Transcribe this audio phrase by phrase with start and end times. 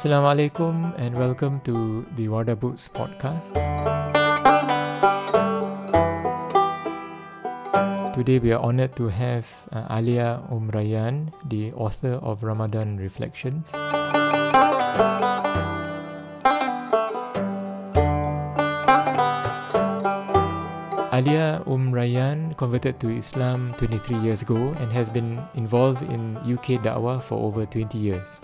[0.00, 3.52] Assalamu alaikum and welcome to the Wardah Books podcast.
[8.16, 9.44] Today we are honored to have
[9.76, 13.76] uh, Alia Umrayan, the author of Ramadan Reflections.
[21.12, 27.20] Alia Umrayan converted to Islam 23 years ago and has been involved in UK Da'wah
[27.20, 28.40] for over 20 years.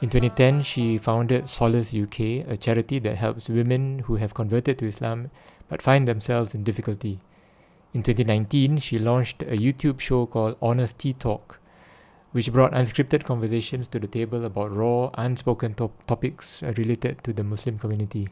[0.00, 4.86] In 2010, she founded Solace UK, a charity that helps women who have converted to
[4.86, 5.32] Islam
[5.68, 7.18] but find themselves in difficulty.
[7.92, 11.58] In 2019, she launched a YouTube show called Honest Tea Talk,
[12.30, 17.42] which brought unscripted conversations to the table about raw, unspoken top- topics related to the
[17.42, 18.28] Muslim community.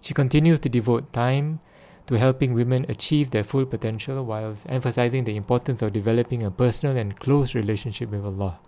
[0.00, 1.60] She continues to devote time
[2.08, 6.96] to helping women achieve their full potential whilst emphasizing the importance of developing a personal
[6.96, 8.58] and close relationship with Allah.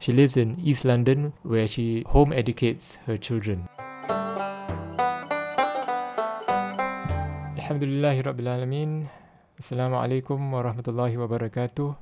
[0.00, 3.68] She lives in East London where she home educates her children.
[7.60, 9.10] Alhamdulillahi Rabbil Alameen.
[9.60, 11.94] Assalamu alaikum wa rahmatullahi wa barakatuh.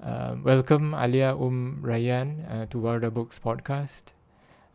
[0.00, 4.14] Uh, welcome Alia Um Rayyan uh, to Wardah Books podcast.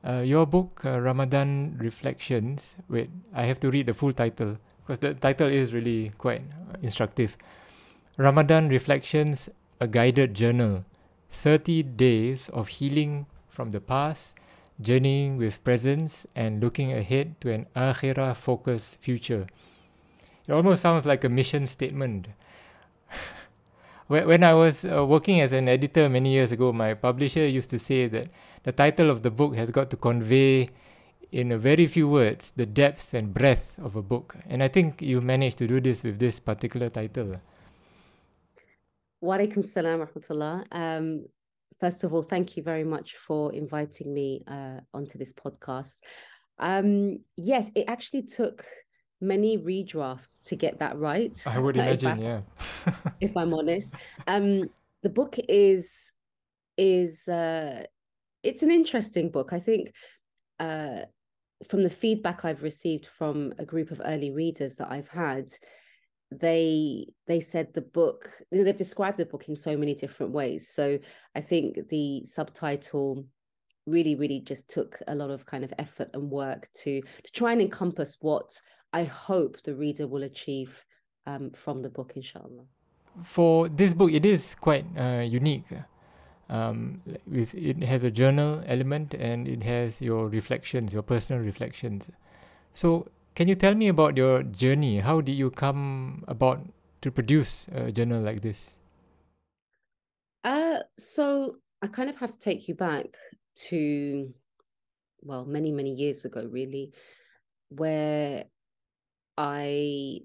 [0.03, 4.99] Uh, your book, uh, Ramadan Reflections, wait, I have to read the full title because
[4.99, 6.41] the title is really quite
[6.83, 7.37] instructive.
[8.17, 9.47] Ramadan Reflections,
[9.79, 10.83] a guided journal.
[11.29, 14.35] 30 days of healing from the past,
[14.79, 19.47] journeying with presence, and looking ahead to an akhirah focused future.
[20.47, 22.27] It almost sounds like a mission statement.
[24.07, 27.79] when I was uh, working as an editor many years ago, my publisher used to
[27.79, 28.29] say that
[28.63, 30.69] the title of the book has got to convey
[31.31, 34.35] in a very few words the depth and breadth of a book.
[34.47, 37.41] And I think you managed to do this with this particular title.
[39.21, 40.65] Wa alaikum salam rahmatullah.
[40.71, 41.25] Um,
[41.79, 45.95] first of all, thank you very much for inviting me uh, onto this podcast.
[46.59, 48.65] Um, yes, it actually took
[49.19, 51.35] many redrafts to get that right.
[51.47, 52.41] I would imagine, if I, yeah.
[53.21, 53.95] if I'm honest,
[54.27, 54.69] um,
[55.03, 56.11] the book is
[56.77, 57.83] is uh,
[58.43, 59.51] it's an interesting book.
[59.51, 59.93] I think
[60.59, 61.01] uh,
[61.67, 65.49] from the feedback I've received from a group of early readers that I've had,
[66.31, 70.69] they they said the book they've described the book in so many different ways.
[70.69, 70.99] So
[71.35, 73.25] I think the subtitle
[73.85, 77.53] really really just took a lot of kind of effort and work to to try
[77.53, 78.59] and encompass what
[78.93, 80.83] I hope the reader will achieve
[81.25, 82.65] um, from the book, inshallah.
[83.23, 85.65] For this book, it is quite uh, unique.
[86.49, 92.09] Um, with, it has a journal element and it has your reflections, your personal reflections.
[92.73, 93.07] So,
[93.37, 94.97] can you tell me about your journey?
[94.97, 96.59] How did you come about
[97.01, 98.77] to produce a journal like this?
[100.43, 103.05] Uh, so I kind of have to take you back
[103.69, 104.33] to,
[105.21, 106.93] well, many, many years ago, really,
[107.69, 108.45] where
[109.37, 110.21] I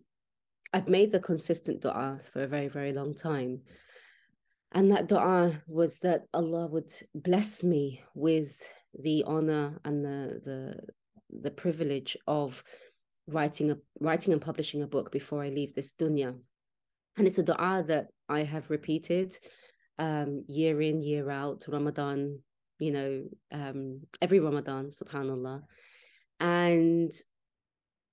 [0.73, 3.61] I've made the consistent dua for a very, very long time.
[4.73, 8.63] And that dua was that Allah would bless me with
[8.99, 10.81] the honor and the the
[11.43, 12.65] the privilege of
[13.29, 16.35] writing a writing and publishing a book before I leave this dunya.
[17.17, 19.37] And it's a dua that I have repeated
[19.99, 22.41] um, year in, year out, Ramadan,
[22.79, 25.63] you know, um, every Ramadan, subhanAllah.
[26.41, 27.13] And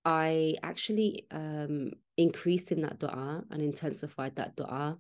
[0.06, 4.98] I actually um, increased in that dua and intensified that dua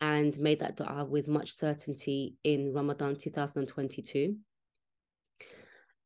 [0.00, 4.36] and made that dua with much certainty in Ramadan 2022.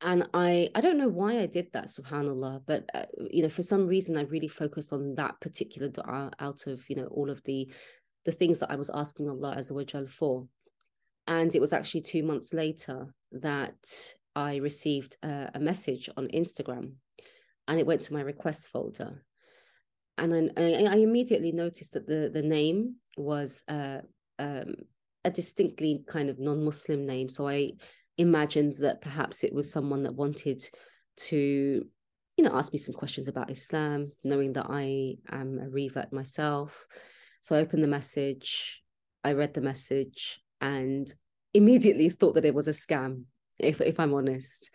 [0.05, 3.63] And I, I don't know why I did that, subhanAllah, but, uh, you know, for
[3.63, 7.43] some reason, I really focused on that particular dua out of, you know, all of
[7.45, 7.73] the,
[8.25, 10.49] the things that I was asking Allah as Azza for.
[11.29, 16.95] And it was actually two months later that I received uh, a message on Instagram
[17.69, 19.25] and it went to my request folder.
[20.19, 23.99] And I, I immediately noticed that the, the name was uh,
[24.39, 24.75] um,
[25.25, 27.29] a distinctly kind of non Muslim name.
[27.29, 27.73] So I
[28.23, 30.63] imagined that perhaps it was someone that wanted
[31.17, 31.85] to,
[32.37, 36.87] you know, ask me some questions about Islam, knowing that I am a revert myself.
[37.43, 38.83] So I opened the message,
[39.23, 41.13] I read the message, and
[41.53, 43.25] immediately thought that it was a scam,
[43.59, 44.71] if if I'm honest.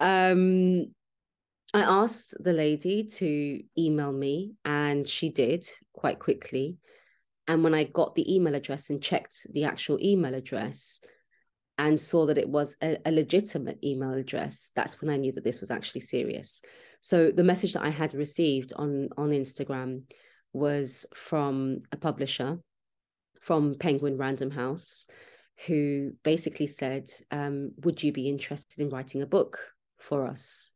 [0.00, 0.86] Um,
[1.72, 6.78] I asked the lady to email me, and she did quite quickly.
[7.46, 11.00] And when I got the email address and checked the actual email address
[11.80, 15.44] and saw that it was a, a, legitimate email address, that's when I knew that
[15.44, 16.60] this was actually serious.
[17.00, 20.02] So the message that I had received on, on Instagram
[20.52, 22.58] was from a publisher
[23.40, 25.06] from Penguin Random House
[25.66, 29.58] who basically said, um, Would you be interested in writing a book
[29.98, 30.72] for us?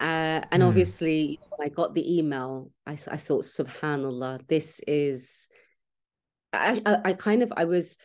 [0.00, 0.66] Uh, and mm.
[0.66, 5.48] obviously, when I got the email, I, I thought, Subhanallah, this is.
[6.54, 7.98] I, I, I, kind of I was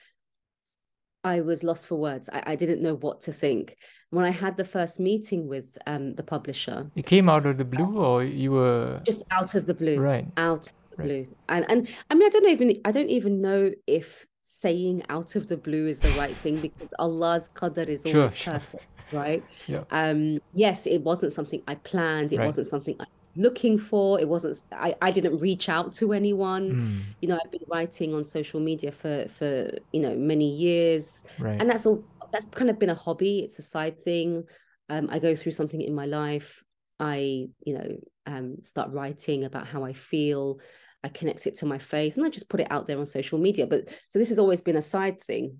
[1.23, 2.29] I was lost for words.
[2.31, 3.75] I, I didn't know what to think.
[4.11, 7.65] When I had the first meeting with um, the publisher, it came out of the
[7.65, 10.25] blue, or you were just out of the blue, right?
[10.37, 11.05] Out of the right.
[11.05, 15.35] blue, and and I mean, I don't even I don't even know if saying out
[15.35, 19.19] of the blue is the right thing because Allah's qadr is always sure, perfect, sure.
[19.19, 19.43] right?
[19.67, 19.83] Yeah.
[19.91, 22.33] Um, yes, it wasn't something I planned.
[22.33, 22.45] It right.
[22.47, 23.05] wasn't something I
[23.35, 24.19] looking for.
[24.19, 24.63] It wasn't.
[24.71, 26.71] I, I didn't reach out to anyone.
[26.71, 26.99] Mm.
[27.21, 31.59] You know, I've been writing on social media for for you know many years, right.
[31.59, 32.03] and that's all.
[32.31, 33.39] That's kind of been a hobby.
[33.39, 34.43] It's a side thing.
[34.89, 36.63] Um, I go through something in my life.
[36.99, 40.59] I, you know, um, start writing about how I feel.
[41.03, 43.39] I connect it to my faith and I just put it out there on social
[43.39, 43.65] media.
[43.65, 45.57] But so this has always been a side thing.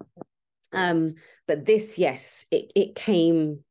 [0.73, 1.15] Um,
[1.47, 3.63] but this, yes, it it came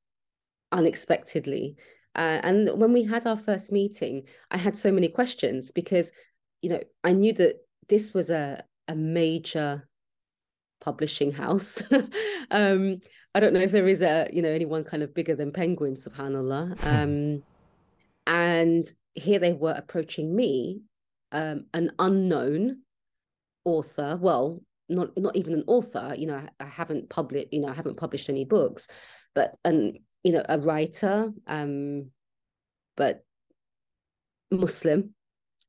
[0.72, 1.76] unexpectedly.
[2.14, 6.10] Uh, and when we had our first meeting, I had so many questions because,
[6.62, 7.56] you know, I knew that
[7.88, 9.88] this was a a major
[10.80, 11.82] publishing house.
[12.50, 13.00] um,
[13.34, 15.94] I don't know if there is a, you know, anyone kind of bigger than Penguin,
[15.94, 16.78] subhanAllah.
[16.84, 17.42] Um,
[18.26, 18.84] and
[19.14, 20.82] here they were approaching me
[21.32, 22.82] um, an unknown
[23.64, 27.68] author well not not even an author you know I, I haven't published you know
[27.68, 28.88] I haven't published any books
[29.34, 32.10] but an you know a writer um
[32.96, 33.24] but
[34.50, 35.14] muslim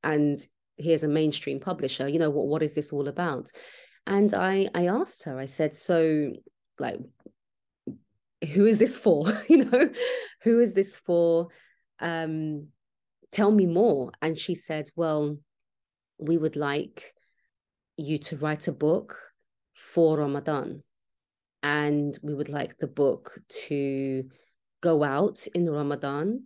[0.04, 0.46] and
[0.80, 2.08] here's a mainstream publisher.
[2.08, 3.52] You know what what is this all about?
[4.08, 6.32] And i i asked her i said so
[6.80, 7.00] like
[8.54, 9.26] who is this for?
[9.50, 9.90] You know
[10.44, 11.50] who is this for?
[12.00, 12.70] Um
[13.32, 14.12] tell me more.
[14.22, 15.38] And she said well
[16.18, 17.14] we would like
[17.98, 19.18] you to write a book
[19.74, 20.84] for Ramadan.
[21.62, 24.24] And we would like the book to
[24.82, 26.44] go out in Ramadan.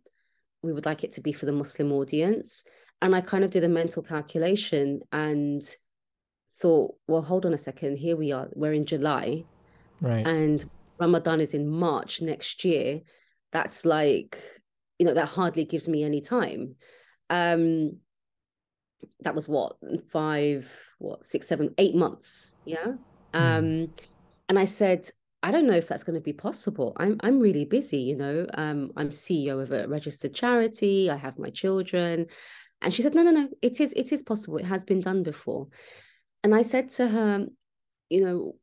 [0.62, 2.64] We would like it to be for the Muslim audience.
[3.02, 5.62] And I kind of did a mental calculation and
[6.60, 7.98] thought, well, hold on a second.
[7.98, 8.48] Here we are.
[8.54, 9.44] We're in July.
[10.02, 10.26] Right.
[10.26, 10.64] And
[11.00, 13.02] Ramadan is in March next year.
[13.52, 14.38] That's like,
[14.98, 16.76] you know, that hardly gives me any time.
[17.30, 17.98] Um,
[19.22, 19.76] that was what
[20.12, 22.94] five what six seven eight months yeah
[23.34, 23.40] mm.
[23.40, 23.94] um
[24.54, 25.10] and i said
[25.42, 26.94] i don't know if that's going to be possible.
[26.98, 31.40] I'm i'm really busy you know um i'm ceo of a registered charity i have
[31.40, 32.28] my children.
[32.84, 34.58] And she said no no no it is it is possible.
[34.60, 35.70] It has been done before.
[36.44, 37.48] And i said to her
[38.10, 38.56] you know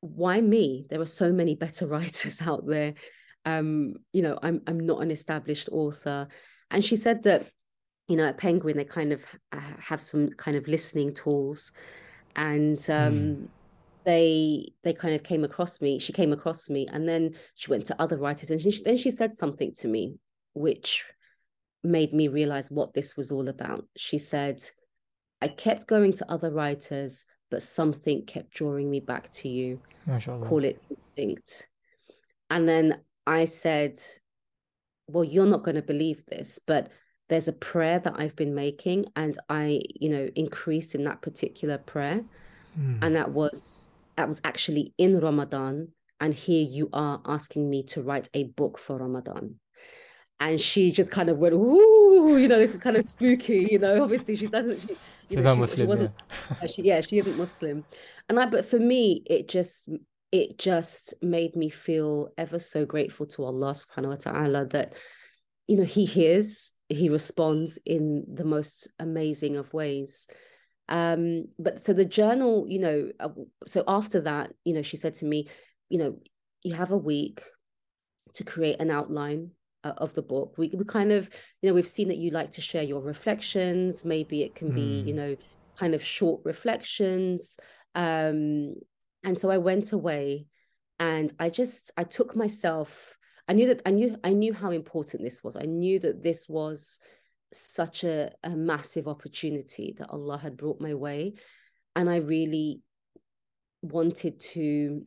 [0.00, 0.86] why me?
[0.88, 2.94] There are so many better writers out there.
[3.44, 6.28] Um you know i'm i'm not an established author.
[6.70, 7.50] And she said that
[8.08, 11.72] you know, at Penguin, they kind of have some kind of listening tools,
[12.36, 13.48] and um, mm.
[14.04, 15.98] They they kind of came across me.
[15.98, 19.10] She came across me, and then she went to other writers, and she, then she
[19.10, 20.14] said something to me,
[20.54, 21.04] which
[21.82, 23.86] made me realize what this was all about.
[23.96, 24.62] She said,
[25.40, 29.80] "I kept going to other writers, but something kept drawing me back to you.
[30.06, 30.46] MashaAllah.
[30.46, 31.68] Call it instinct."
[32.50, 33.98] And then I said,
[35.08, 36.90] "Well, you're not going to believe this, but."
[37.30, 41.78] there's a prayer that I've been making and I, you know, increased in that particular
[41.78, 42.22] prayer.
[42.78, 42.98] Mm.
[43.00, 45.88] And that was that was actually in Ramadan.
[46.20, 49.56] And here you are asking me to write a book for Ramadan.
[50.40, 53.78] And she just kind of went, ooh, you know, this is kind of spooky, you
[53.78, 54.02] know.
[54.02, 54.96] Obviously, she doesn't she,
[55.28, 56.12] you know, she, Muslim, she wasn't
[56.50, 56.56] yeah.
[56.62, 57.84] Uh, she, yeah, she isn't Muslim.
[58.28, 59.90] And I but for me, it just
[60.32, 64.94] it just made me feel ever so grateful to Allah subhanahu wa ta'ala that
[65.68, 70.26] you know he hears he responds in the most amazing of ways
[70.88, 73.28] um but so the journal you know uh,
[73.66, 75.48] so after that you know she said to me
[75.88, 76.18] you know
[76.62, 77.42] you have a week
[78.34, 79.50] to create an outline
[79.84, 81.28] uh, of the book we, we kind of
[81.62, 84.74] you know we've seen that you like to share your reflections maybe it can mm.
[84.74, 85.18] be you hmm.
[85.18, 85.36] know
[85.78, 87.58] kind of short reflections
[87.94, 88.74] um
[89.24, 90.46] and so i went away
[90.98, 93.16] and i just i took myself
[93.48, 95.56] I knew that I knew I knew how important this was.
[95.56, 96.98] I knew that this was
[97.52, 101.34] such a, a massive opportunity that Allah had brought my way.
[101.96, 102.82] And I really
[103.82, 105.02] wanted to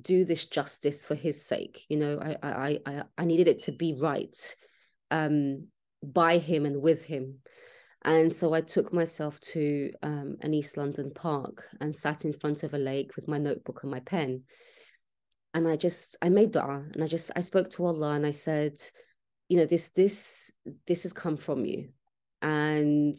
[0.00, 1.84] do this justice for his sake.
[1.88, 4.36] You know, I I I, I needed it to be right
[5.10, 5.68] um,
[6.02, 7.38] by him and with him.
[8.04, 12.62] And so I took myself to um, an East London park and sat in front
[12.62, 14.44] of a lake with my notebook and my pen
[15.54, 18.30] and I just I made dua and I just I spoke to Allah and I
[18.30, 18.74] said,
[19.48, 20.52] you know, this this
[20.86, 21.88] this has come from you.
[22.42, 23.16] And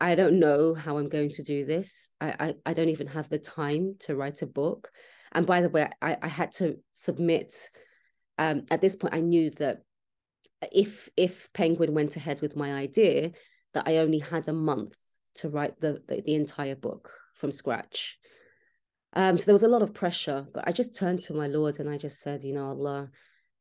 [0.00, 2.10] I don't know how I'm going to do this.
[2.20, 4.90] I, I, I don't even have the time to write a book.
[5.32, 7.70] and by the way, I, I had to submit.
[8.38, 9.78] Um, at this point, I knew that
[10.72, 13.32] if if Penguin went ahead with my idea,
[13.72, 14.96] that I only had a month
[15.36, 18.18] to write the the, the entire book from scratch.
[19.14, 21.80] Um, so there was a lot of pressure, but I just turned to my Lord
[21.80, 23.10] and I just said, you know, Allah,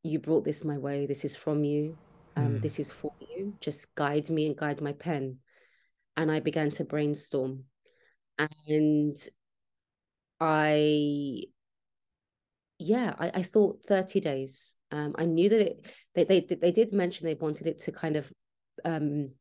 [0.05, 1.05] you brought this my way.
[1.07, 1.97] This is from you.
[2.35, 2.61] Um, mm.
[2.61, 3.53] This is for you.
[3.59, 5.39] Just guide me and guide my pen.
[6.15, 7.63] And I began to brainstorm.
[8.37, 9.17] And
[10.39, 11.43] I,
[12.77, 14.75] yeah, I, I thought 30 days.
[14.91, 18.15] Um, I knew that it, they, they, they did mention they wanted it to kind
[18.15, 18.31] of
[18.83, 19.31] um,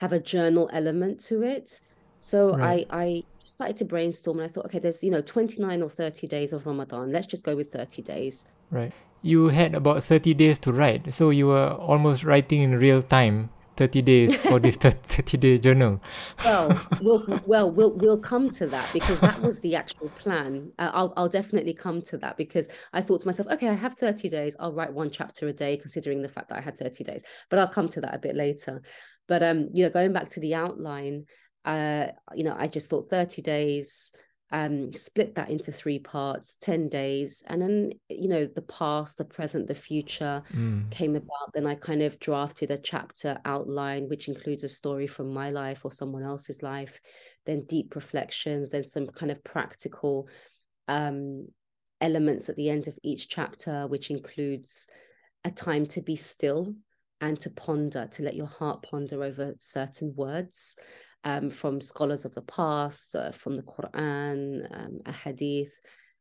[0.00, 1.80] have a journal element to it.
[2.24, 2.86] So right.
[2.90, 6.26] I, I started to brainstorm and I thought, okay, there's, you know, 29 or 30
[6.26, 7.12] days of Ramadan.
[7.12, 8.46] Let's just go with 30 days.
[8.70, 8.94] Right.
[9.20, 11.12] You had about 30 days to write.
[11.12, 16.00] So you were almost writing in real time 30 days for this 30 day journal
[16.44, 20.92] well we'll well we'll we'll come to that because that was the actual plan uh,
[20.94, 24.28] i'll i'll definitely come to that because i thought to myself okay i have 30
[24.28, 27.24] days i'll write one chapter a day considering the fact that i had 30 days
[27.50, 28.80] but i'll come to that a bit later
[29.26, 31.26] but um you know going back to the outline
[31.64, 34.12] uh you know i just thought 30 days
[34.54, 39.24] um, split that into three parts 10 days and then you know the past the
[39.24, 40.88] present the future mm.
[40.92, 45.32] came about then i kind of drafted a chapter outline which includes a story from
[45.32, 47.00] my life or someone else's life
[47.46, 50.28] then deep reflections then some kind of practical
[50.86, 51.48] um,
[52.00, 54.86] elements at the end of each chapter which includes
[55.44, 56.72] a time to be still
[57.20, 60.76] and to ponder to let your heart ponder over certain words
[61.24, 65.72] um, from scholars of the past, uh, from the Quran, um, a hadith.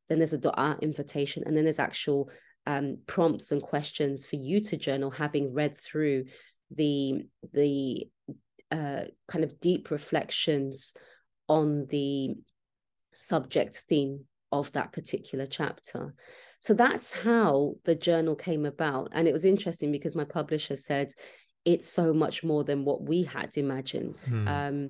[0.09, 2.29] Then there's a dua invitation, and then there's actual
[2.65, 6.25] um, prompts and questions for you to journal, having read through
[6.71, 8.07] the the
[8.71, 10.93] uh, kind of deep reflections
[11.47, 12.35] on the
[13.13, 16.13] subject theme of that particular chapter.
[16.59, 19.09] So that's how the journal came about.
[19.11, 21.09] And it was interesting because my publisher said
[21.65, 24.17] it's so much more than what we had imagined.
[24.27, 24.47] Hmm.
[24.47, 24.89] Um,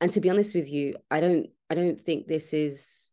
[0.00, 3.10] and to be honest with you, I don't I don't think this is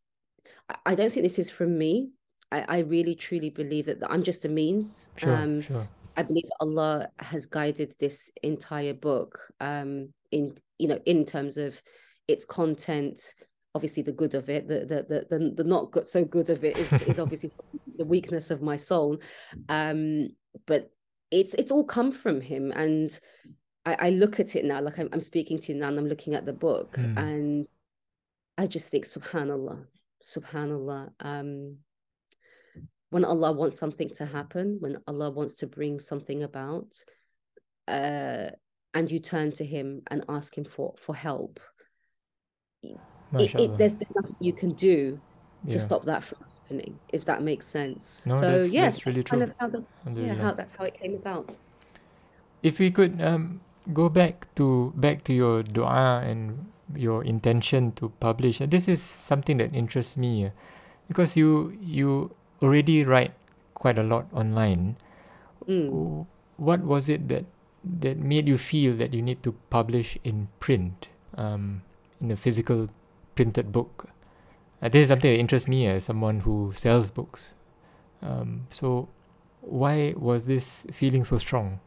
[0.85, 2.11] I don't think this is from me.
[2.51, 5.11] I, I really truly believe that I'm just a means.
[5.15, 5.87] Sure, um, sure.
[6.17, 11.57] I believe that Allah has guided this entire book um, in you know in terms
[11.57, 11.79] of
[12.27, 13.19] its content,
[13.75, 16.63] obviously the good of it, the the the the, the not good, so good of
[16.63, 17.51] it is, is obviously
[17.97, 19.19] the weakness of my soul.
[19.67, 20.29] Um,
[20.65, 20.91] but
[21.31, 23.19] it's it's all come from him and
[23.85, 26.07] I, I look at it now like I'm, I'm, speaking to you now and I'm
[26.07, 27.17] looking at the book mm.
[27.17, 27.67] and
[28.57, 29.85] I just think subhanallah
[30.23, 31.77] subhanallah um
[33.11, 37.03] when Allah wants something to happen when Allah wants to bring something about
[37.87, 38.49] uh
[38.93, 41.59] and you turn to him and ask him for for help
[42.81, 45.19] it, it, there's, there's nothing you can do
[45.67, 45.81] to yeah.
[45.81, 49.29] stop that from happening if that makes sense no, so that's, yes that's really that's
[49.29, 49.39] true.
[49.39, 51.49] Kind of how the, yeah how that's how it came about
[52.61, 53.61] if we could um
[53.93, 58.59] go back to back to your dua and your intention to publish.
[58.59, 60.51] This is something that interests me
[61.07, 63.33] because you you already write
[63.73, 64.97] quite a lot online.
[65.67, 66.25] Mm.
[66.57, 67.45] What was it that
[68.01, 71.07] that made you feel that you need to publish in print,
[71.37, 71.81] um,
[72.19, 72.89] in a physical
[73.35, 74.09] printed book?
[74.81, 77.53] Uh, this is something that interests me as someone who sells books.
[78.21, 79.09] Um, so,
[79.61, 81.79] why was this feeling so strong?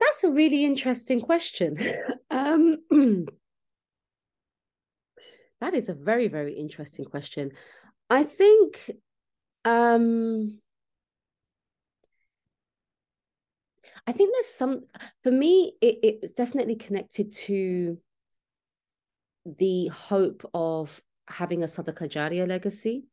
[0.00, 1.78] That's a really interesting question.
[2.30, 2.76] um,
[5.60, 7.52] that is a very, very interesting question.
[8.08, 8.90] I think
[9.64, 10.60] um,
[14.06, 14.84] I think there's some
[15.22, 17.98] for me it, it's definitely connected to
[19.58, 23.04] the hope of having a Sadaqah Jariyah legacy.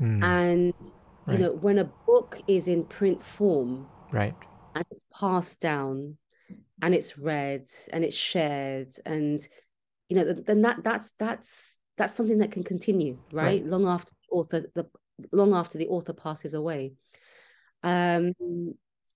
[0.00, 0.24] Mm.
[0.24, 0.92] And you
[1.26, 1.40] right.
[1.40, 4.34] know, when a book is in print form, right
[4.74, 6.16] and it's passed down
[6.82, 9.46] and it's read and it's shared and
[10.08, 13.66] you know then that that's that's that's something that can continue right, right.
[13.66, 14.86] long after the author the
[15.32, 16.92] long after the author passes away
[17.82, 18.32] um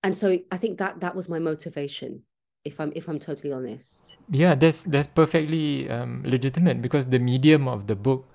[0.03, 2.21] and so i think that that was my motivation
[2.65, 7.67] if i'm if i'm totally honest yeah that's that's perfectly um, legitimate because the medium
[7.67, 8.25] of the book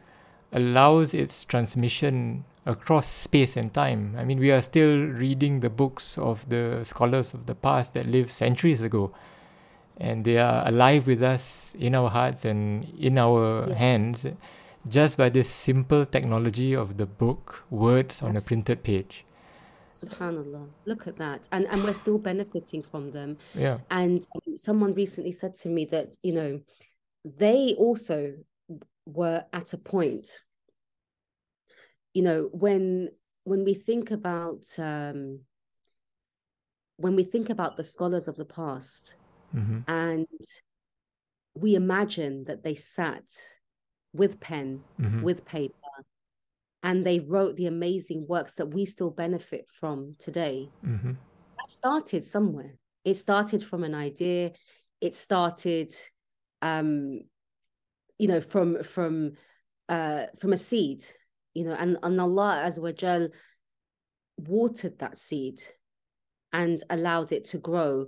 [0.52, 4.14] allows its transmission across space and time.
[4.18, 8.06] I mean, we are still reading the books of the scholars of the past that
[8.06, 9.12] lived centuries ago,
[9.96, 13.78] and they are alive with us in our hearts and in our yes.
[13.78, 14.26] hands
[14.88, 19.24] just by this simple technology of the book, words on a printed page.
[19.90, 21.48] Subhanallah, look at that.
[21.52, 23.38] And and we're still benefiting from them.
[23.54, 23.78] Yeah.
[23.90, 26.60] And someone recently said to me that, you know,
[27.24, 28.34] they also
[29.06, 30.42] were at a point
[32.14, 33.08] you know when
[33.44, 35.40] when we think about um,
[36.96, 39.16] when we think about the scholars of the past
[39.54, 39.78] mm-hmm.
[39.88, 40.26] and
[41.54, 43.24] we imagine that they sat
[44.12, 45.22] with pen mm-hmm.
[45.22, 45.74] with paper
[46.82, 50.68] and they wrote the amazing works that we still benefit from today.
[50.86, 51.12] Mm-hmm.
[51.12, 52.74] that started somewhere.
[53.04, 54.52] It started from an idea.
[55.00, 55.92] It started
[56.62, 57.20] um
[58.18, 59.32] you know from from
[59.88, 61.02] uh from a seed
[61.54, 63.28] you know and, and allah as well
[64.36, 65.58] watered that seed
[66.52, 68.06] and allowed it to grow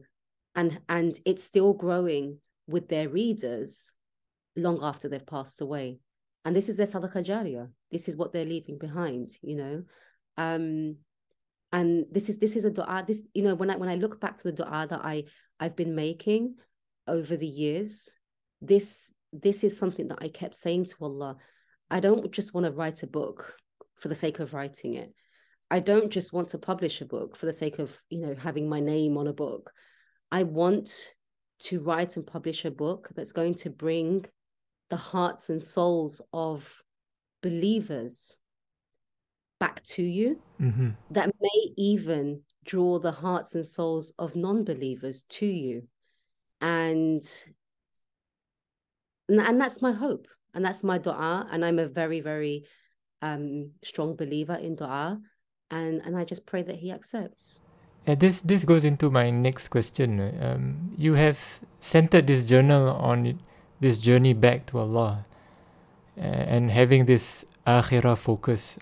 [0.54, 2.38] and and it's still growing
[2.68, 3.92] with their readers
[4.56, 5.98] long after they've passed away.
[6.44, 9.84] And this is their sadaqah jariyah this is what they're leaving behind you know?
[10.36, 10.96] Um
[11.72, 14.20] and this is this is a dua this you know when i when i look
[14.20, 15.24] back to the dua that i
[15.58, 16.54] i've been making
[17.08, 18.14] over the years
[18.60, 21.34] this this is something that i kept saying to allah
[21.90, 23.56] i don't just want to write a book
[24.02, 25.14] for the sake of writing it.
[25.70, 28.68] I don't just want to publish a book for the sake of you know having
[28.68, 29.72] my name on a book.
[30.30, 31.14] I want
[31.60, 34.26] to write and publish a book that's going to bring
[34.90, 36.82] the hearts and souls of
[37.42, 38.38] believers
[39.58, 40.90] back to you mm-hmm.
[41.10, 45.82] that may even draw the hearts and souls of non-believers to you.
[46.60, 47.22] And
[49.28, 52.64] and that's my hope and that's my dua and i'm a very very
[53.22, 55.18] um strong believer in dua
[55.70, 57.60] and and i just pray that he accepts.
[58.04, 60.18] And this this goes into my next question.
[60.42, 61.38] Um you have
[61.78, 63.38] centered this journal on
[63.80, 65.24] this journey back to allah
[66.16, 68.78] and having this akhirah focus.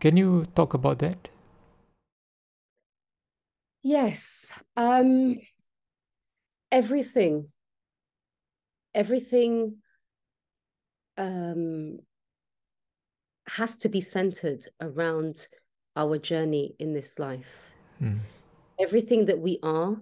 [0.00, 1.28] Can you talk about that?
[3.82, 5.36] Yes um
[6.70, 7.48] everything.
[8.94, 9.76] Everything
[11.16, 11.98] um
[13.48, 15.46] has to be centered around
[15.96, 17.70] our journey in this life.
[18.00, 18.20] Mm.
[18.80, 19.96] everything that we are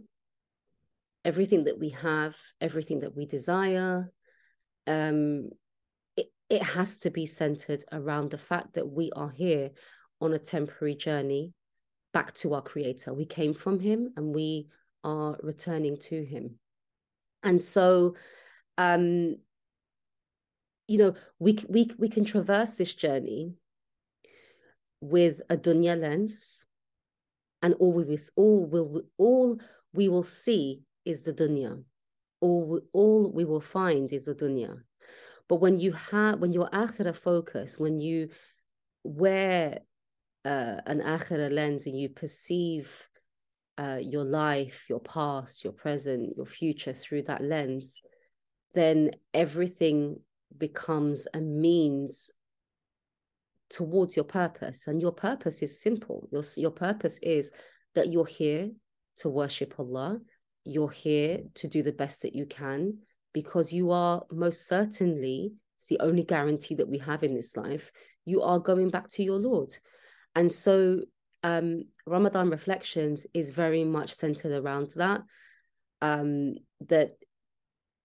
[1.24, 4.08] everything that we have everything that we desire
[4.86, 5.50] um
[6.18, 9.70] it, it has to be centered around the fact that we are here
[10.20, 11.52] on a temporary journey
[12.12, 13.14] back to our creator.
[13.14, 14.66] We came from him and we
[15.04, 16.58] are returning to him.
[17.42, 18.16] And so
[18.76, 19.36] um
[20.88, 23.54] you know we we we can traverse this journey
[25.00, 26.66] with a dunya lens
[27.62, 29.60] and all we will all will all
[29.92, 31.82] we will see is the dunya.
[32.40, 34.82] All all we will find is the dunya
[35.48, 38.28] but when you have when your akhirah focus when you
[39.04, 39.80] wear
[40.44, 43.08] uh, an akhirah lens and you perceive
[43.78, 48.02] uh, your life, your past, your present, your future through that lens,
[48.74, 50.18] then everything
[50.56, 52.30] becomes a means
[53.70, 54.86] towards your purpose.
[54.86, 56.28] And your purpose is simple.
[56.32, 57.52] Your, your purpose is
[57.94, 58.70] that you're here
[59.18, 60.18] to worship Allah,
[60.64, 62.98] you're here to do the best that you can,
[63.32, 67.90] because you are most certainly, it's the only guarantee that we have in this life,
[68.24, 69.72] you are going back to your Lord.
[70.34, 71.00] And so
[71.42, 75.22] um, Ramadan Reflections is very much centered around that.
[76.00, 76.54] Um,
[76.88, 77.12] that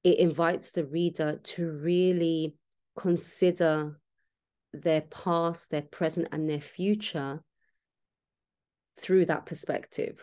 [0.04, 2.56] it invites the reader to really
[2.98, 4.00] consider
[4.74, 7.44] their past, their present, and their future
[9.00, 10.22] through that perspective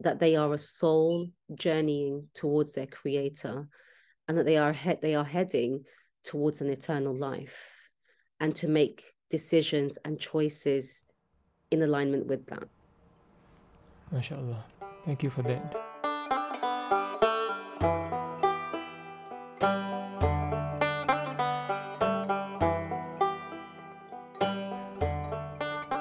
[0.00, 3.68] that they are a soul journeying towards their creator
[4.28, 5.84] and that they are he- they are heading
[6.24, 7.88] towards an eternal life
[8.40, 11.04] and to make decisions and choices
[11.70, 12.68] in alignment with that.
[14.12, 14.62] MashaAllah.
[15.04, 15.62] Thank you for that.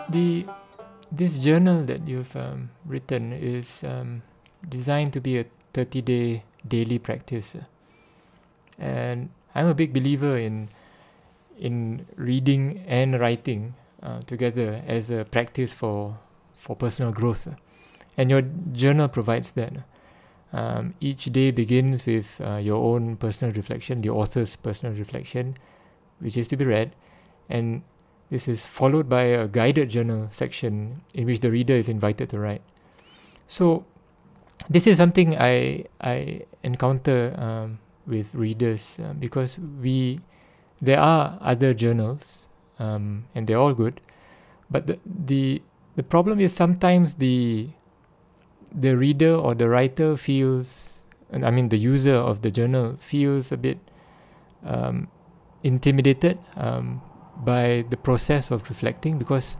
[0.09, 0.45] The
[1.11, 4.21] this journal that you've um, written is um,
[4.67, 7.55] designed to be a 30 day daily practice.
[8.77, 10.69] And I'm a big believer in
[11.57, 16.17] in reading and writing uh, together as a practice for
[16.55, 17.47] for personal growth.
[18.17, 19.73] And your journal provides that.
[20.53, 25.57] Um, each day begins with uh, your own personal reflection, the author's personal reflection,
[26.19, 26.95] which is to be read,
[27.49, 27.83] and
[28.29, 32.39] this is followed by a guided journal section in which the reader is invited to
[32.39, 32.61] write.
[33.47, 33.85] So,
[34.69, 40.19] this is something I I encounter um, with readers uh, because we
[40.81, 42.47] there are other journals
[42.79, 44.01] um, and they're all good.
[44.69, 45.61] But the, the
[45.95, 47.69] the problem is sometimes the
[48.73, 53.51] the reader or the writer feels, and I mean the user of the journal feels
[53.51, 53.79] a bit
[54.65, 55.07] um,
[55.63, 57.01] intimidated um,
[57.37, 59.57] by the process of reflecting because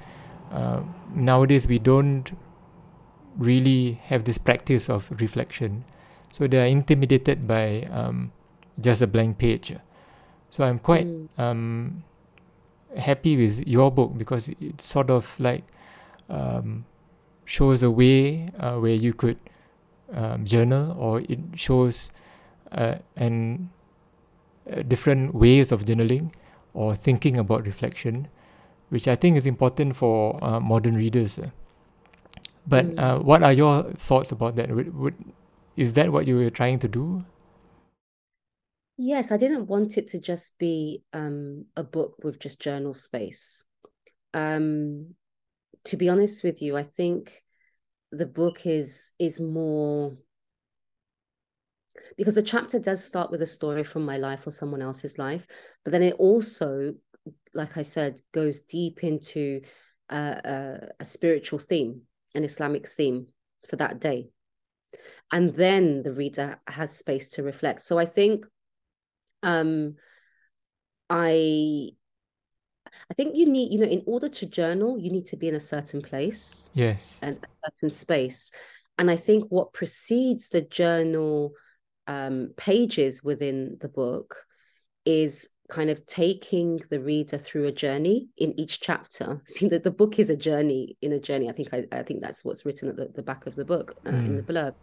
[0.52, 0.82] uh,
[1.14, 2.32] nowadays we don't
[3.38, 5.86] really have this practice of reflection.
[6.36, 8.34] So they are intimidated by um,
[8.82, 9.74] just a blank page.
[10.50, 11.30] So I'm quite mm.
[11.40, 12.04] um,
[12.98, 15.64] happy with your book because it sort of like
[16.30, 16.84] um,
[17.46, 19.40] shows a way uh, where you could
[20.12, 22.12] um, journal or it shows
[22.74, 23.70] uh, and
[24.70, 26.34] uh, different ways of journaling
[26.74, 28.28] or thinking about reflection,
[28.90, 31.40] which I think is important for uh, modern readers.
[32.68, 33.00] But mm.
[33.00, 34.70] Uh, what are your thoughts about that?
[34.70, 35.16] Would, would,
[35.76, 37.26] is that what you were trying to do?
[38.98, 43.64] Yes, I didn't want it to just be um, a book with just journal space.
[44.34, 45.16] Um,
[45.86, 47.44] to be honest with you, I think
[48.12, 50.16] the book is is more
[52.18, 55.46] because the chapter does start with a story from my life or someone else's life,
[55.84, 56.94] but then it also,
[57.54, 59.62] like I said, goes deep into
[60.10, 62.02] a, a spiritual theme,
[62.36, 63.28] an Islamic theme
[63.68, 64.30] for that day.
[65.32, 67.82] And then the reader has space to reflect.
[67.82, 68.46] So I think
[69.44, 69.96] um,
[71.10, 71.92] I
[73.10, 75.56] I think you need, you know, in order to journal, you need to be in
[75.56, 76.70] a certain place.
[76.74, 77.20] Yes.
[77.22, 78.52] And a certain space.
[78.98, 81.54] And I think what precedes the journal
[82.08, 84.46] um, pages within the book
[85.06, 89.42] is kind of taking the reader through a journey in each chapter.
[89.48, 91.50] See that the book is a journey in a journey.
[91.50, 93.96] I think I, I think that's what's written at the, the back of the book
[94.06, 94.26] uh, mm.
[94.26, 94.52] in the hmm.
[94.52, 94.76] blurb.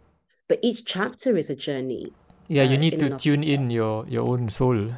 [0.53, 2.13] But each chapter is a journey.
[2.47, 4.91] Yeah, you uh, need to tune in your your own soul.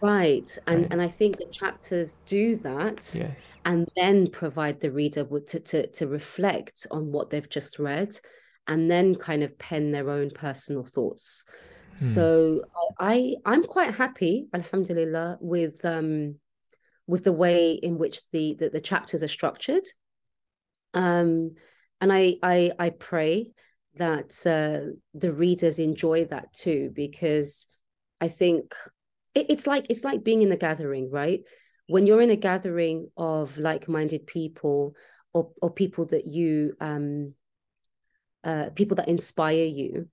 [0.00, 0.58] Right.
[0.66, 0.88] And right.
[0.90, 3.30] and I think the chapters do that yes.
[3.64, 8.18] and then provide the reader with to, to to reflect on what they've just read
[8.66, 11.44] and then kind of pen their own personal thoughts.
[11.90, 11.96] Hmm.
[11.96, 12.62] So
[12.98, 16.40] I I'm quite happy, alhamdulillah, with um
[17.06, 19.86] with the way in which the the, the chapters are structured.
[20.94, 21.54] Um
[22.00, 23.52] and I I I pray
[23.96, 27.66] that uh, the readers enjoy that too because
[28.20, 28.74] I think
[29.34, 31.40] it, it's like it's like being in a gathering, right?
[31.86, 34.94] When you're in a gathering of like-minded people
[35.32, 37.34] or or people that you um
[38.44, 40.08] uh people that inspire you,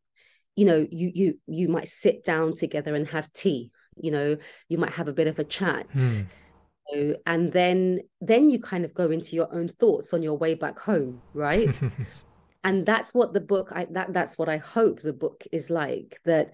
[0.55, 3.71] you know, you you you might sit down together and have tea.
[3.95, 4.37] You know,
[4.69, 5.87] you might have a bit of a chat.
[5.93, 7.11] Hmm.
[7.25, 10.79] and then then you kind of go into your own thoughts on your way back
[10.79, 11.69] home right
[12.67, 16.19] and that's what the book I that that's what I hope the book is like
[16.25, 16.51] that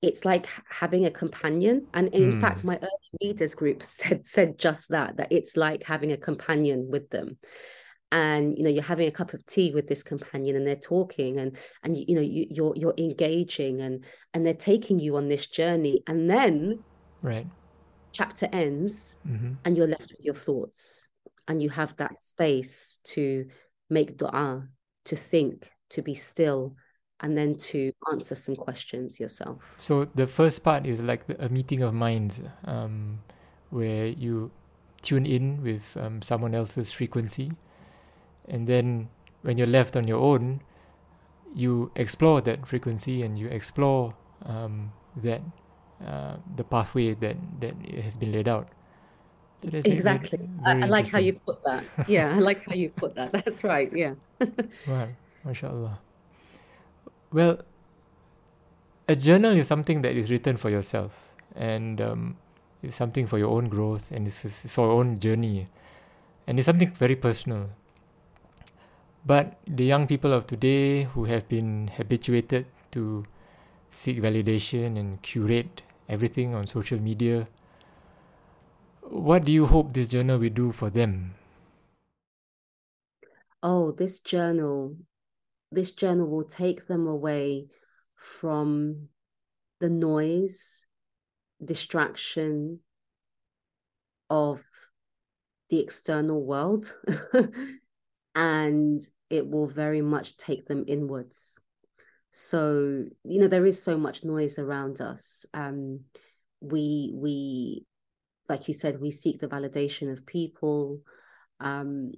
[0.00, 1.86] it's like having a companion.
[1.92, 2.40] And in mm.
[2.40, 6.88] fact my early readers group said said just that that it's like having a companion
[6.90, 7.36] with them.
[8.10, 11.38] And you know you're having a cup of tea with this companion and they're talking
[11.38, 15.46] and and you know you, you're you're engaging and and they're taking you on this
[15.46, 16.02] journey.
[16.06, 16.82] And then
[17.20, 17.46] right.
[18.12, 19.52] chapter ends mm-hmm.
[19.66, 21.10] and you're left with your thoughts
[21.48, 23.44] and you have that space to
[23.90, 24.66] make dua
[25.04, 26.74] to think to be still
[27.20, 29.74] and then to answer some questions yourself.
[29.76, 33.20] So the first part is like a meeting of minds, um,
[33.70, 34.50] where you
[35.02, 37.52] tune in with um, someone else's frequency,
[38.48, 39.08] and then
[39.42, 40.62] when you're left on your own,
[41.54, 44.14] you explore that frequency and you explore
[44.46, 45.42] um, that
[46.06, 48.68] uh, the pathway that that has been laid out.
[49.62, 50.38] Exactly.
[50.38, 51.84] Very, very I, I like how you put that.
[52.08, 53.32] Yeah, I like how you put that.
[53.36, 53.90] That's right.
[53.92, 54.14] Yeah.
[54.86, 55.14] right.
[55.44, 55.98] MashaAllah.
[57.32, 57.60] Well,
[59.08, 62.36] a journal is something that is written for yourself and um,
[62.82, 65.66] it's something for your own growth and it's, it's for your own journey.
[66.46, 67.70] And it's something very personal.
[69.24, 73.24] But the young people of today who have been habituated to
[73.90, 77.46] seek validation and curate everything on social media,
[79.10, 81.34] what do you hope this journal will do for them?
[83.62, 84.96] Oh, this journal
[85.72, 87.66] this journal will take them away
[88.16, 89.08] from
[89.78, 90.84] the noise,
[91.64, 92.80] distraction
[94.28, 94.62] of
[95.70, 96.92] the external world.
[98.34, 101.60] and it will very much take them inwards.
[102.32, 105.46] So, you know, there is so much noise around us.
[105.54, 106.00] Um,
[106.60, 107.86] we, we,
[108.50, 111.00] like you said, we seek the validation of people.
[111.60, 112.12] Um,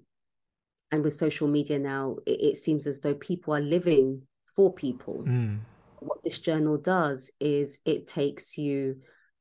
[0.93, 4.23] and with social media now it, it seems as though people are living
[4.55, 5.59] for people mm.
[6.01, 8.97] what this journal does is it takes you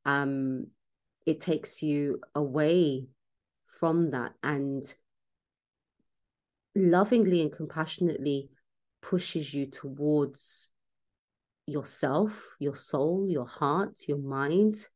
[0.06, 0.66] um
[1.28, 3.06] it takes you away
[3.68, 4.96] from that and
[6.74, 8.50] lovingly and compassionately
[9.02, 10.70] pushes you towards
[11.68, 14.88] yourself your soul your heart your mind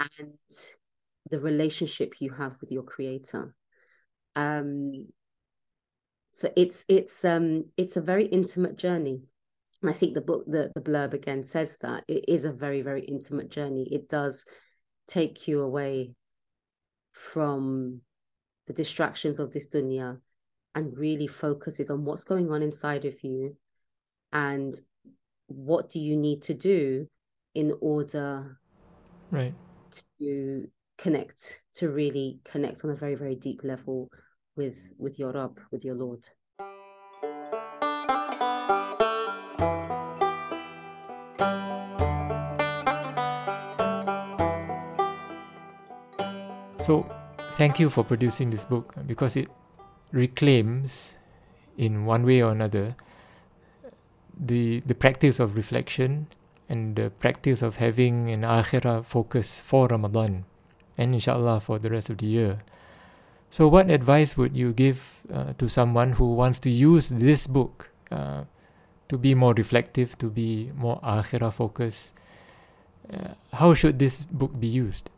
[0.00, 0.36] and
[1.30, 3.54] the relationship you have with your creator.
[4.36, 5.08] Um,
[6.34, 9.22] so it's it's um it's a very intimate journey.
[9.82, 12.80] And I think the book, the, the blurb again says that it is a very,
[12.80, 13.86] very intimate journey.
[13.92, 14.46] It does
[15.06, 16.14] take you away
[17.12, 18.00] from
[18.66, 20.18] the distractions of this dunya
[20.74, 23.56] and really focuses on what's going on inside of you
[24.32, 24.74] and
[25.46, 27.06] what do you need to do
[27.54, 28.58] in order
[29.30, 29.54] right
[30.18, 34.08] to connect to really connect on a very very deep level
[34.56, 36.28] with with your Rabb, with your Lord.
[46.80, 47.08] So,
[47.52, 49.48] thank you for producing this book because it
[50.12, 51.16] reclaims,
[51.78, 52.94] in one way or another,
[54.36, 56.28] the the practice of reflection
[56.68, 60.44] and the practice of having an akhirah focus for Ramadan
[60.96, 62.62] and inshallah for the rest of the year.
[63.50, 67.90] So, what advice would you give uh, to someone who wants to use this book
[68.10, 68.44] uh,
[69.08, 72.14] to be more reflective, to be more akhirah focused?
[73.12, 75.10] Uh, how should this book be used?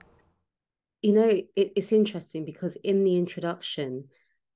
[1.03, 4.05] You know, it, it's interesting because in the introduction,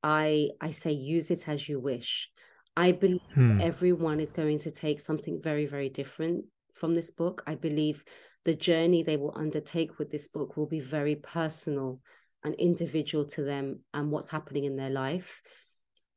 [0.02, 2.30] I I say use it as you wish.
[2.76, 3.60] I believe hmm.
[3.60, 6.44] everyone is going to take something very very different
[6.80, 7.44] from this book.
[7.46, 8.02] I believe
[8.44, 12.00] the journey they will undertake with this book will be very personal
[12.42, 15.42] and individual to them and what's happening in their life.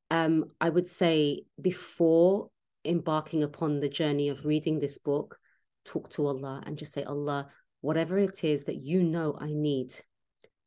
[0.10, 2.50] Um, I would say before
[2.86, 5.38] embarking upon the journey of reading this book,
[5.84, 7.50] talk to Allah and just say, Allah,
[7.82, 9.94] whatever it is that you know I need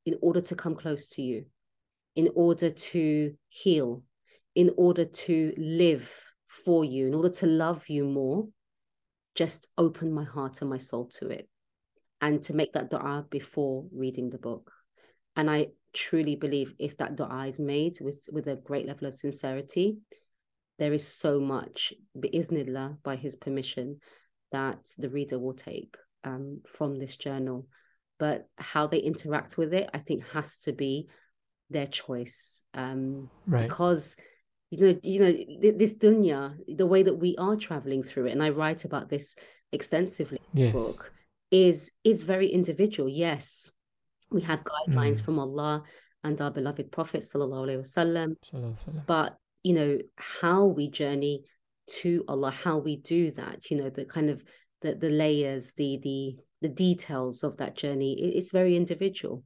[0.04, 1.46] in order to come close to you,
[2.14, 4.02] in order to heal,
[4.54, 6.12] in order to live
[6.46, 8.48] for you, in order to love you more,
[9.36, 11.48] just open my heart and my soul to it
[12.20, 14.72] and to make that dua before reading the book.
[15.36, 19.14] And I truly believe if that dua is made with, with a great level of
[19.14, 19.98] sincerity,
[20.78, 24.00] there is so much, bi'ithnillah, by his permission,
[24.52, 27.66] that the reader will take um, from this journal.
[28.18, 31.08] But how they interact with it, I think, has to be
[31.68, 32.62] their choice.
[32.72, 33.62] Um, right.
[33.62, 34.16] Because
[34.70, 38.42] you know, you know, this dunya, the way that we are traveling through it, and
[38.42, 39.36] I write about this
[39.72, 40.72] extensively yes.
[40.72, 41.12] the book,
[41.50, 43.08] is is very individual.
[43.08, 43.70] Yes,
[44.30, 45.24] we have guidelines mm.
[45.24, 45.84] from Allah
[46.24, 51.44] and our beloved Prophet sallallahu alaihi wasallam, but you know how we journey
[51.86, 54.44] to Allah, how we do that, you know, the kind of
[54.82, 59.44] the the layers, the the the details of that journey, it, it's very individual.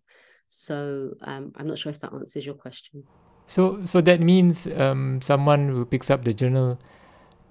[0.49, 3.05] So um, I'm not sure if that answers your question.
[3.51, 6.79] So, so that means um, someone who picks up the journal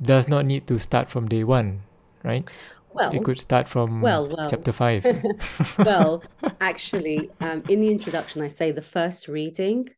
[0.02, 1.82] does not need to start from day one,
[2.24, 2.48] right?
[2.94, 4.50] Well, they could start from well, well.
[4.50, 5.06] chapter five.
[5.78, 6.24] well,
[6.62, 9.90] actually, um, in the introduction, I say the first reading.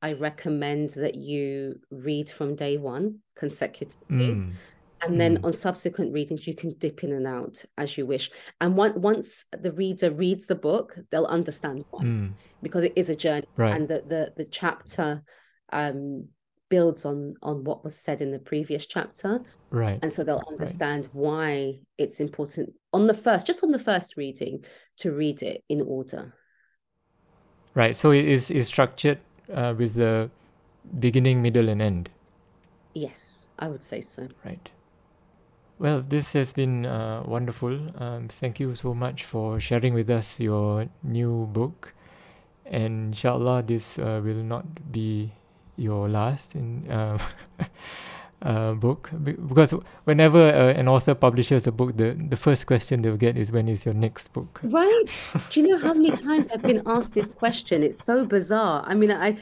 [0.00, 4.28] I recommend that you read from day one consecutively.
[4.28, 4.52] Mm.
[5.02, 5.44] And then mm.
[5.44, 8.30] on subsequent readings, you can dip in and out as you wish.
[8.62, 12.32] And one, once the reader reads the book, they'll understand why, mm.
[12.62, 13.46] because it is a journey.
[13.58, 13.76] Right.
[13.76, 15.22] And the, the, the chapter
[15.72, 16.28] um,
[16.68, 19.40] builds on on what was said in the previous chapter.
[19.70, 19.98] Right.
[20.02, 21.14] And so they'll understand right.
[21.14, 24.64] why it's important on the first just on the first reading
[24.98, 26.34] to read it in order.
[27.74, 27.94] Right.
[27.94, 29.18] So it is is structured
[29.52, 30.30] uh, with the
[30.98, 32.10] beginning middle and end.
[32.94, 34.28] Yes i would say so.
[34.44, 34.70] Right.
[35.78, 37.78] Well this has been uh, wonderful.
[38.02, 41.94] Um, thank you so much for sharing with us your new book.
[42.66, 45.32] And inshallah this uh, will not be
[45.80, 47.18] your last in uh,
[48.42, 49.10] uh, book?
[49.22, 49.72] Because
[50.04, 53.68] whenever uh, an author publishes a book the the first question they'll get is when
[53.68, 54.60] is your next book?
[54.62, 55.10] Right.
[55.50, 57.82] Do you know how many times i've been asked this question?
[57.82, 58.84] It's so bizarre.
[58.86, 59.36] I mean i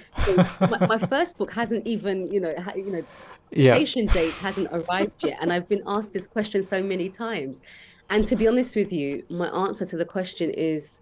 [0.61, 3.05] my, my first book hasn't even you know ha, you know
[3.51, 3.79] yeah.
[3.79, 7.63] date hasn't arrived yet and i've been asked this question so many times.
[8.11, 11.01] And to be honest with you my answer to the question is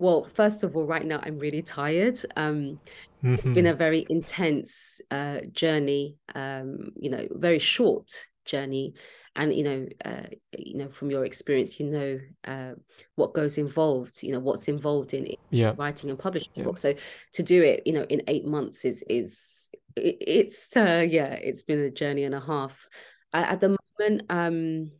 [0.00, 2.18] well, first of all, right now I'm really tired.
[2.34, 2.80] Um,
[3.22, 3.34] mm-hmm.
[3.34, 3.74] It's been mm-hmm.
[3.74, 6.16] a very intense uh, journey.
[6.34, 8.10] Um, you know, very short
[8.44, 8.94] journey,
[9.36, 12.74] and you know, uh, you know, from your experience, you know uh,
[13.16, 14.22] what goes involved.
[14.22, 15.74] You know what's involved in yeah.
[15.76, 16.62] writing and publishing yeah.
[16.62, 16.78] a book.
[16.78, 16.94] So
[17.34, 21.62] to do it, you know, in eight months is is it, it's uh, yeah, it's
[21.62, 22.88] been a journey and a half.
[23.34, 24.90] at the moment, um,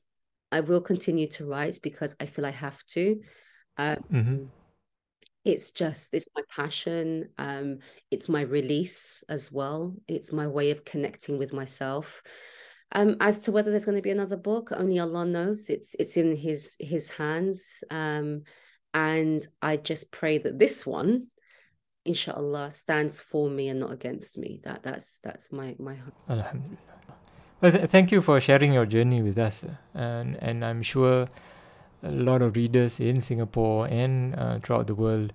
[0.53, 3.21] I will continue to write because I feel I have to.
[3.79, 4.45] Um, mm-hmm
[5.45, 7.79] it's just it's my passion um
[8.11, 12.23] it's my release as well it's my way of connecting with myself
[12.93, 16.17] um as to whether there's going to be another book only allah knows it's it's
[16.17, 18.43] in his his hands um
[18.93, 21.31] And I just pray that this one,
[22.05, 24.61] inshallah, stands for me and not against me.
[24.65, 25.95] That that's that's my my
[26.29, 26.79] Alhamdulillah.
[27.61, 31.29] Well, th- thank you for sharing your journey with us, and and I'm sure
[32.03, 35.33] a lot of readers in Singapore and uh, throughout the world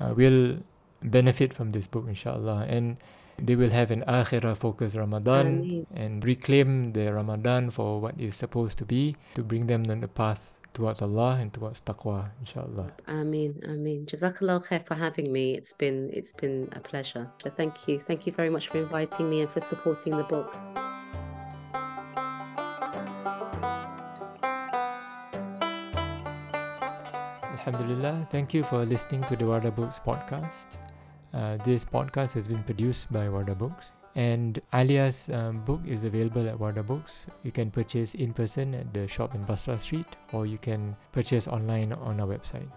[0.00, 0.58] uh, will
[1.02, 2.96] benefit from this book, inshallah, and
[3.38, 5.86] they will have an akhirah focused Ramadan Ameen.
[5.94, 10.08] and reclaim their Ramadan for what is supposed to be to bring them on the
[10.08, 12.92] path towards Allah and towards taqwa, inshallah.
[13.08, 14.06] Ameen, Ameen.
[14.06, 15.54] Jazakallah khair for having me.
[15.54, 17.30] It's been it's been a pleasure.
[17.42, 17.98] So thank you.
[18.00, 20.85] Thank you very much for inviting me and for supporting the book.
[27.66, 28.28] Alhamdulillah.
[28.30, 30.78] Thank you for listening to the Wardah Books podcast.
[31.34, 36.48] Uh, this podcast has been produced by Wardah Books, and Alia's um, book is available
[36.48, 37.26] at Wardah Books.
[37.42, 41.48] You can purchase in person at the shop in Bussorah Street, or you can purchase
[41.48, 42.70] online on our website.